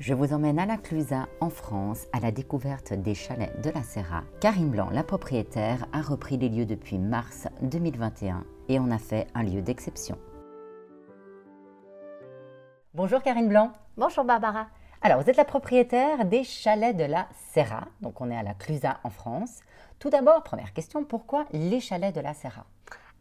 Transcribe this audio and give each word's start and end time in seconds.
Je 0.00 0.14
vous 0.14 0.32
emmène 0.32 0.60
à 0.60 0.66
la 0.66 0.76
Clusaz, 0.76 1.26
en 1.40 1.50
France, 1.50 2.06
à 2.12 2.20
la 2.20 2.30
découverte 2.30 2.92
des 2.92 3.16
chalets 3.16 3.60
de 3.64 3.70
la 3.70 3.82
Serra. 3.82 4.22
Karine 4.40 4.70
Blanc, 4.70 4.90
la 4.92 5.02
propriétaire, 5.02 5.88
a 5.92 6.02
repris 6.02 6.36
les 6.36 6.48
lieux 6.48 6.66
depuis 6.66 6.98
mars 6.98 7.48
2021 7.62 8.44
et 8.68 8.78
en 8.78 8.92
a 8.92 8.98
fait 8.98 9.26
un 9.34 9.42
lieu 9.42 9.60
d'exception. 9.60 10.16
Bonjour 12.94 13.20
Karine 13.24 13.48
Blanc. 13.48 13.72
Bonjour 13.96 14.22
Barbara. 14.22 14.68
Alors, 15.02 15.20
vous 15.20 15.28
êtes 15.28 15.36
la 15.36 15.44
propriétaire 15.44 16.24
des 16.26 16.44
chalets 16.44 16.96
de 16.96 17.02
la 17.02 17.26
Serra, 17.52 17.88
donc 18.00 18.20
on 18.20 18.30
est 18.30 18.36
à 18.36 18.44
la 18.44 18.54
Clusaz 18.54 18.98
en 19.02 19.10
France. 19.10 19.62
Tout 19.98 20.10
d'abord, 20.10 20.44
première 20.44 20.74
question, 20.74 21.02
pourquoi 21.02 21.46
les 21.50 21.80
chalets 21.80 22.14
de 22.14 22.20
la 22.20 22.34
Serra? 22.34 22.66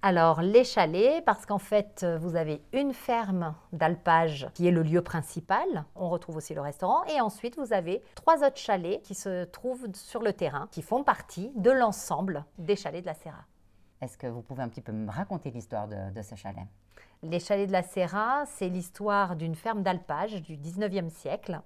Alors, 0.04 0.41
les 0.41 0.64
chalets, 0.64 1.25
parce 1.25 1.45
qu'en 1.45 1.57
fait, 1.57 2.05
vous 2.20 2.36
avez 2.36 2.61
une 2.71 2.93
ferme 2.93 3.55
d'alpage 3.73 4.48
qui 4.54 4.68
est 4.68 4.71
le 4.71 4.84
lieu 4.84 5.02
principal. 5.02 5.86
On 5.95 6.09
retrouve 6.09 6.38
aussi 6.38 6.54
le 6.54 6.62
restaurant. 6.62 7.04
Et 7.05 7.20
ensuite, 7.20 7.57
vous 7.57 7.73
avez 7.73 8.04
trois 8.13 8.44
autres 8.45 8.57
chalets 8.57 9.02
qui 9.02 9.16
se 9.16 9.45
trouvent 9.45 9.88
sur 9.94 10.22
le 10.22 10.34
terrain, 10.34 10.67
qui 10.72 10.84
font 10.84 11.03
partie 11.03 11.52
de 11.55 11.72
l'ensemble 11.72 12.45
des 12.59 12.75
chalets 12.75 13.02
de 13.02 13.08
la 13.08 13.16
Serra. 13.16 13.44
Est-ce 14.02 14.18
que 14.18 14.28
vous 14.28 14.42
pouvez 14.42 14.62
un 14.62 14.70
petit 14.70 14.82
peu 14.82 14.92
me 14.92 15.10
raconter 15.10 15.50
l'histoire 15.50 15.88
de, 15.88 16.22
ce 16.22 16.36
chalet? 16.36 16.66
Les 17.24 17.40
chalets 17.40 17.68
de 17.68 17.72
la 17.72 17.82
Serra, 17.82 18.46
c'est 18.46 18.70
l'histoire 18.70 19.36
d'une 19.36 19.56
ferme 19.56 19.82
d'alpage 19.82 20.40
du 20.44 20.56
19e 20.56 21.10
siècle, 21.10 21.62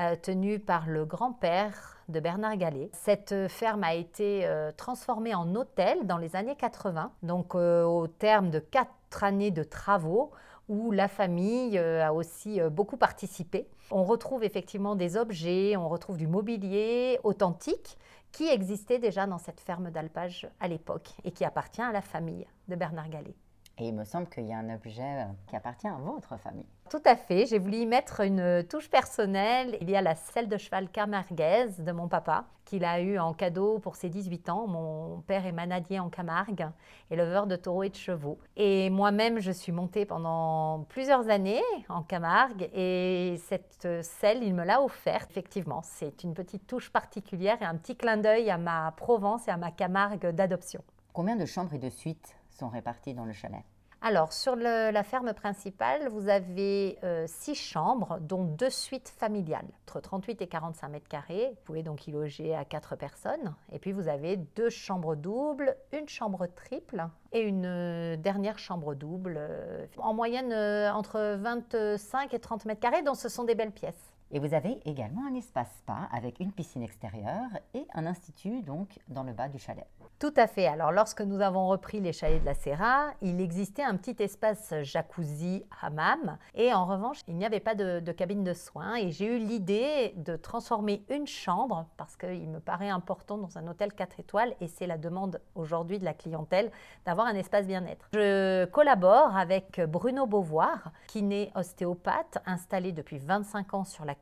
euh, 0.00 0.16
tenue 0.16 0.58
par 0.58 0.88
le 0.88 1.04
grand-père 1.04 1.98
de 2.08 2.18
Bernard 2.18 2.56
Gallet. 2.56 2.90
Cette 2.92 3.46
ferme 3.48 3.84
a 3.84 3.94
été 3.94 4.46
euh, 4.46 4.72
transformée 4.76 5.34
en 5.34 5.54
hôtel 5.54 6.06
dans 6.06 6.18
les 6.18 6.34
années 6.34 6.56
80, 6.56 7.12
donc 7.22 7.54
euh, 7.54 7.84
au 7.84 8.08
terme 8.08 8.50
de 8.50 8.58
quatre 8.58 9.22
années 9.22 9.52
de 9.52 9.62
travaux 9.62 10.32
où 10.68 10.90
la 10.90 11.08
famille 11.08 11.78
a 11.78 12.12
aussi 12.12 12.60
beaucoup 12.70 12.96
participé. 12.96 13.68
On 13.90 14.02
retrouve 14.02 14.42
effectivement 14.42 14.96
des 14.96 15.16
objets, 15.16 15.76
on 15.76 15.88
retrouve 15.88 16.16
du 16.16 16.26
mobilier 16.26 17.18
authentique 17.22 17.98
qui 18.32 18.48
existait 18.48 18.98
déjà 18.98 19.26
dans 19.26 19.38
cette 19.38 19.60
ferme 19.60 19.90
d'alpage 19.90 20.46
à 20.60 20.68
l'époque 20.68 21.10
et 21.24 21.30
qui 21.30 21.44
appartient 21.44 21.80
à 21.80 21.92
la 21.92 22.02
famille 22.02 22.46
de 22.68 22.76
Bernard 22.76 23.08
Gallet. 23.08 23.34
Et 23.78 23.88
il 23.88 23.94
me 23.94 24.04
semble 24.04 24.28
qu'il 24.28 24.46
y 24.46 24.52
a 24.52 24.58
un 24.58 24.74
objet 24.74 25.02
euh, 25.02 25.24
qui 25.46 25.56
appartient 25.56 25.88
à 25.88 25.96
votre 25.96 26.36
famille. 26.38 26.66
Tout 26.88 27.02
à 27.04 27.16
fait. 27.16 27.46
J'ai 27.46 27.58
voulu 27.58 27.78
y 27.78 27.86
mettre 27.86 28.20
une 28.20 28.62
touche 28.62 28.88
personnelle. 28.88 29.76
Il 29.80 29.90
y 29.90 29.96
a 29.96 30.02
la 30.02 30.14
selle 30.14 30.48
de 30.48 30.56
cheval 30.56 30.88
camarguaise 30.88 31.80
de 31.80 31.90
mon 31.90 32.06
papa, 32.06 32.44
qu'il 32.64 32.84
a 32.84 33.00
eu 33.00 33.18
en 33.18 33.32
cadeau 33.34 33.80
pour 33.80 33.96
ses 33.96 34.08
18 34.08 34.48
ans. 34.50 34.68
Mon 34.68 35.20
père 35.22 35.46
est 35.46 35.52
manadier 35.52 35.98
en 35.98 36.08
Camargue, 36.10 36.68
éleveur 37.10 37.48
de 37.48 37.56
taureaux 37.56 37.82
et 37.82 37.88
de 37.88 37.96
chevaux. 37.96 38.38
Et 38.56 38.88
moi-même, 38.90 39.40
je 39.40 39.50
suis 39.50 39.72
montée 39.72 40.06
pendant 40.06 40.84
plusieurs 40.88 41.28
années 41.28 41.62
en 41.88 42.02
Camargue. 42.02 42.70
Et 42.72 43.36
cette 43.48 44.02
selle, 44.02 44.44
il 44.44 44.54
me 44.54 44.64
l'a 44.64 44.80
offerte. 44.80 45.30
Effectivement, 45.32 45.80
c'est 45.82 46.22
une 46.22 46.34
petite 46.34 46.68
touche 46.68 46.90
particulière 46.92 47.60
et 47.62 47.64
un 47.64 47.74
petit 47.74 47.96
clin 47.96 48.16
d'œil 48.16 48.48
à 48.48 48.58
ma 48.58 48.92
Provence 48.96 49.48
et 49.48 49.50
à 49.50 49.56
ma 49.56 49.72
Camargue 49.72 50.28
d'adoption. 50.28 50.84
Combien 51.12 51.34
de 51.34 51.46
chambres 51.46 51.74
et 51.74 51.78
de 51.78 51.90
suites 51.90 52.36
sont 52.48 52.68
répartis 52.68 53.12
dans 53.12 53.24
le 53.24 53.32
chalet? 53.32 53.64
Alors, 54.06 54.32
sur 54.32 54.54
la 54.54 55.02
ferme 55.02 55.34
principale, 55.34 56.06
vous 56.10 56.28
avez 56.28 56.96
euh, 57.02 57.24
six 57.26 57.56
chambres, 57.56 58.18
dont 58.20 58.44
deux 58.44 58.70
suites 58.70 59.08
familiales, 59.08 59.66
entre 59.82 59.98
38 59.98 60.42
et 60.42 60.46
45 60.46 60.88
mètres 60.90 61.08
carrés. 61.08 61.48
Vous 61.50 61.62
pouvez 61.64 61.82
donc 61.82 62.06
y 62.06 62.12
loger 62.12 62.54
à 62.54 62.64
quatre 62.64 62.94
personnes. 62.94 63.56
Et 63.72 63.80
puis, 63.80 63.90
vous 63.90 64.06
avez 64.06 64.36
deux 64.36 64.70
chambres 64.70 65.16
doubles, 65.16 65.76
une 65.92 66.08
chambre 66.08 66.46
triple 66.46 67.04
et 67.32 67.40
une 67.40 67.66
euh, 67.66 68.16
dernière 68.16 68.60
chambre 68.60 68.94
double, 68.94 69.34
euh, 69.38 69.86
en 69.98 70.14
moyenne 70.14 70.52
entre 70.94 71.34
25 71.40 72.32
et 72.32 72.38
30 72.38 72.64
mètres 72.66 72.80
carrés, 72.80 73.02
donc 73.02 73.16
ce 73.16 73.28
sont 73.28 73.42
des 73.42 73.56
belles 73.56 73.72
pièces. 73.72 74.12
Et 74.36 74.38
vous 74.38 74.52
avez 74.52 74.78
également 74.84 75.22
un 75.26 75.34
espace 75.34 75.70
spa 75.78 76.10
avec 76.12 76.40
une 76.40 76.52
piscine 76.52 76.82
extérieure 76.82 77.48
et 77.72 77.86
un 77.94 78.04
institut 78.04 78.60
donc 78.60 78.98
dans 79.08 79.22
le 79.22 79.32
bas 79.32 79.48
du 79.48 79.58
chalet. 79.58 79.86
Tout 80.18 80.34
à 80.36 80.46
fait. 80.46 80.66
Alors 80.66 80.92
lorsque 80.92 81.22
nous 81.22 81.40
avons 81.40 81.68
repris 81.68 82.00
les 82.00 82.12
chalets 82.12 82.42
de 82.42 82.44
la 82.44 82.52
Serra, 82.52 83.12
il 83.22 83.40
existait 83.40 83.82
un 83.82 83.96
petit 83.96 84.22
espace 84.22 84.74
jacuzzi 84.82 85.64
hammam 85.80 86.36
et 86.54 86.74
en 86.74 86.84
revanche, 86.84 87.20
il 87.28 87.36
n'y 87.36 87.46
avait 87.46 87.60
pas 87.60 87.74
de, 87.74 88.12
cabine 88.12 88.44
de 88.44 88.52
soins 88.52 88.96
et 88.96 89.10
j'ai 89.10 89.24
eu 89.24 89.38
l'idée 89.38 90.12
de 90.16 90.36
transformer 90.36 91.02
une 91.08 91.26
chambre 91.26 91.86
parce 91.96 92.14
qu'il 92.16 92.48
me 92.50 92.60
paraît 92.60 92.90
important 92.90 93.38
dans 93.38 93.56
un 93.56 93.66
hôtel 93.66 93.94
4 93.94 94.20
étoiles 94.20 94.54
et 94.60 94.68
c'est 94.68 94.86
la 94.86 94.98
demande 94.98 95.40
aujourd'hui 95.54 95.98
de 95.98 96.04
la 96.04 96.12
clientèle 96.12 96.70
d'avoir 97.06 97.26
un 97.26 97.34
espace 97.34 97.66
bien-être. 97.66 98.08
Je 98.12 98.66
collabore 98.66 99.34
avec 99.34 99.80
Bruno 99.80 100.26
Beauvoir 100.26 100.92
qui 101.06 101.20
est 101.32 101.52
ostéopathe 101.54 102.36
installé 102.44 102.92
depuis 102.92 103.18
25 103.18 103.72
ans 103.72 103.84
sur 103.84 104.04
la 104.04 104.14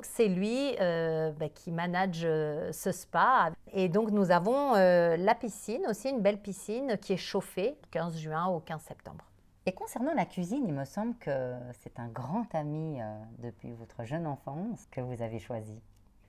C'est 0.00 0.28
lui 0.28 0.76
euh, 0.80 1.32
bah, 1.32 1.48
qui 1.48 1.72
manage 1.72 2.22
euh, 2.24 2.72
ce 2.72 2.92
spa. 2.92 3.50
Et 3.72 3.88
donc 3.88 4.10
nous 4.10 4.30
avons 4.30 4.74
euh, 4.74 5.16
la 5.16 5.34
piscine, 5.34 5.82
aussi 5.88 6.10
une 6.10 6.20
belle 6.20 6.40
piscine 6.40 6.96
qui 7.00 7.12
est 7.12 7.18
chauffée 7.18 7.76
15 7.90 8.18
juin 8.18 8.46
au 8.46 8.60
15 8.60 8.80
septembre. 8.82 9.24
Et 9.66 9.72
concernant 9.72 10.14
la 10.14 10.24
cuisine, 10.24 10.64
il 10.66 10.72
me 10.72 10.84
semble 10.84 11.14
que 11.16 11.52
c'est 11.80 11.98
un 11.98 12.08
grand 12.08 12.46
ami 12.54 13.00
depuis 13.38 13.72
votre 13.72 14.04
jeune 14.04 14.26
enfance 14.26 14.86
que 14.90 15.02
vous 15.02 15.20
avez 15.20 15.38
choisi. 15.38 15.78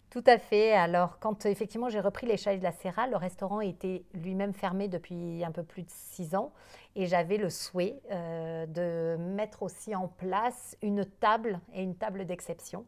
Tout 0.09 0.23
à 0.25 0.39
fait. 0.39 0.73
Alors, 0.73 1.19
quand 1.19 1.45
effectivement 1.45 1.89
j'ai 1.89 1.99
repris 1.99 2.25
les 2.25 2.35
chalets 2.35 2.59
de 2.59 2.63
la 2.63 2.71
Serra, 2.71 3.07
le 3.07 3.15
restaurant 3.15 3.61
était 3.61 4.03
lui-même 4.15 4.53
fermé 4.53 4.87
depuis 4.87 5.43
un 5.43 5.51
peu 5.51 5.61
plus 5.61 5.83
de 5.83 5.89
six 5.89 6.33
ans 6.33 6.51
et 6.95 7.05
j'avais 7.05 7.37
le 7.37 7.51
souhait 7.51 8.01
euh, 8.11 8.65
de 8.65 9.17
mettre 9.21 9.61
aussi 9.61 9.95
en 9.95 10.07
place 10.07 10.75
une 10.81 11.05
table 11.05 11.59
et 11.75 11.83
une 11.83 11.95
table 11.95 12.25
d'exception. 12.25 12.85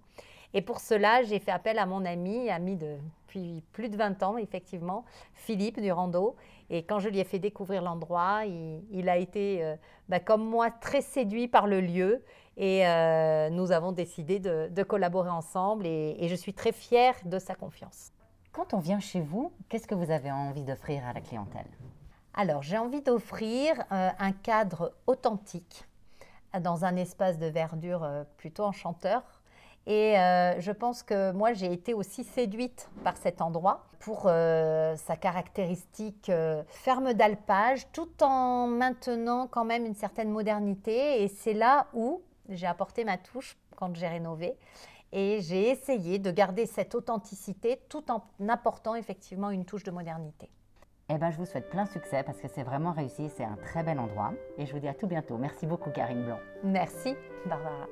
Et 0.54 0.62
pour 0.62 0.80
cela, 0.80 1.24
j'ai 1.24 1.40
fait 1.40 1.52
appel 1.52 1.80
à 1.80 1.86
mon 1.86 2.04
ami, 2.06 2.50
ami 2.50 2.76
depuis 2.76 3.64
plus 3.72 3.88
de 3.88 3.96
20 3.96 4.22
ans, 4.24 4.38
effectivement, 4.38 5.06
Philippe 5.34 5.80
Durando. 5.80 6.36
Et 6.70 6.84
quand 6.84 7.00
je 7.00 7.08
lui 7.08 7.20
ai 7.20 7.24
fait 7.24 7.40
découvrir 7.40 7.81
l'endroit, 7.81 8.42
il, 8.46 9.10
a 9.10 9.18
été, 9.18 9.64
euh, 9.64 9.76
bah, 10.10 10.20
comme 10.20 10.44
moi, 10.44 10.70
très 10.72 11.02
séduit 11.02 11.48
par 11.48 11.68
le 11.68 11.80
lieu. 11.80 12.24
Et 12.57 12.88
euh, 12.88 13.50
nous 13.50 13.72
avons 13.72 13.91
décidé 13.91 14.39
de, 14.39 14.84
collaborer 14.84 15.29
ensemble. 15.29 15.85
Et, 15.85 16.28
je 16.28 16.35
suis 16.35 16.53
très 16.53 16.72
fière 16.72 17.16
de 17.25 17.39
sa 17.39 17.56
confiance. 17.56 18.12
Quand 18.51 18.73
on 18.73 18.79
vient 18.79 19.00
chez 19.00 19.22
vous, 19.22 19.51
qu'est-ce 19.69 19.88
que 19.88 19.95
vous 19.95 20.12
avez 20.12 20.31
envie 20.31 20.63
d'offrir 20.63 21.06
à 21.06 21.13
la 21.13 21.22
clientèle? 21.22 21.67
Alors, 22.34 22.62
j'ai 22.62 22.78
envie 22.78 23.01
d'offrir 23.01 23.79
euh, 23.91 24.09
un 24.17 24.31
cadre 24.31 24.94
authentique 25.07 25.85
dans 26.59 26.84
un 26.84 26.97
espace 26.97 27.39
de 27.39 27.47
verdure 27.47 28.06
plutôt 28.38 28.66
enchanteur 28.66 29.41
et 29.88 30.18
euh, 30.18 30.59
je 30.59 30.72
pense 30.72 31.01
que 31.01 31.31
moi, 31.31 31.53
j'ai 31.53 31.72
été 31.73 31.94
aussi 31.94 32.23
séduite 32.23 32.89
par 33.03 33.18
cet 33.18 33.41
endroit 33.41 33.85
pour 34.00 34.23
euh, 34.25 34.95
sa 34.95 35.16
caractéristique 35.16 36.29
euh, 36.29 36.63
ferme 36.68 37.13
d'alpage, 37.13 37.88
tout 37.91 38.23
en 38.23 38.68
maintenant 38.68 39.47
quand 39.47 39.66
même 39.66 39.85
une 39.85 39.95
certaine 39.95 40.29
modernité. 40.29 41.23
Et 41.23 41.28
c'est 41.28 41.53
là 41.53 41.88
où 41.94 42.22
j'ai 42.56 42.67
apporté 42.67 43.03
ma 43.03 43.17
touche 43.17 43.57
quand 43.75 43.95
j'ai 43.95 44.07
rénové. 44.07 44.57
Et 45.13 45.41
j'ai 45.41 45.69
essayé 45.69 46.19
de 46.19 46.31
garder 46.31 46.66
cette 46.66 46.95
authenticité 46.95 47.81
tout 47.89 48.09
en 48.12 48.23
apportant 48.47 48.95
effectivement 48.95 49.50
une 49.50 49.66
touche 49.66 49.84
de 49.84 49.91
modernité. 49.91 50.50
Eh 51.09 51.17
ben, 51.17 51.29
je 51.29 51.38
vous 51.38 51.45
souhaite 51.45 51.69
plein 51.69 51.85
succès 51.85 52.23
parce 52.23 52.39
que 52.39 52.47
c'est 52.47 52.63
vraiment 52.63 52.94
réussi, 52.94 53.29
c'est 53.35 53.44
un 53.44 53.57
très 53.57 53.84
bel 53.84 54.00
endroit. 54.00 54.31
Et 54.57 54.66
je 54.66 54.72
vous 54.72 54.79
dis 54.79 54.88
à 54.88 54.94
tout 54.94 55.07
bientôt. 55.07 55.38
Merci 55.38 55.66
beaucoup, 55.66 55.89
Karine 55.89 56.23
Blanc. 56.23 56.39
Merci, 56.63 57.16
Barbara. 57.45 57.88